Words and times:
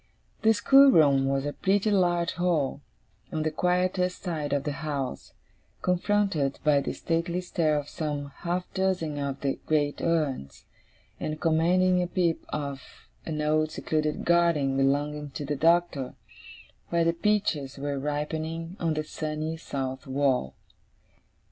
The 0.41 0.51
schoolroom 0.55 1.27
was 1.27 1.45
a 1.45 1.53
pretty 1.53 1.91
large 1.91 2.31
hall, 2.31 2.81
on 3.31 3.43
the 3.43 3.51
quietest 3.51 4.23
side 4.23 4.51
of 4.51 4.63
the 4.63 4.71
house, 4.81 5.33
confronted 5.83 6.57
by 6.63 6.81
the 6.81 6.91
stately 6.91 7.39
stare 7.39 7.77
of 7.77 7.87
some 7.87 8.31
half 8.37 8.65
dozen 8.73 9.19
of 9.19 9.41
the 9.41 9.59
great 9.67 10.01
urns, 10.01 10.65
and 11.19 11.39
commanding 11.39 12.01
a 12.01 12.07
peep 12.07 12.45
of 12.49 12.81
an 13.27 13.43
old 13.43 13.69
secluded 13.69 14.25
garden 14.25 14.75
belonging 14.75 15.29
to 15.35 15.45
the 15.45 15.55
Doctor, 15.55 16.15
where 16.89 17.05
the 17.05 17.13
peaches 17.13 17.77
were 17.77 17.99
ripening 17.99 18.77
on 18.79 18.95
the 18.95 19.03
sunny 19.03 19.55
south 19.55 20.07
wall. 20.07 20.55